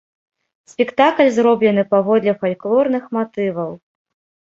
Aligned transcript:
Спектакль 0.73 1.29
зроблены 1.37 1.83
паводле 1.93 2.37
фальклорных 2.41 3.03
матываў. 3.19 3.71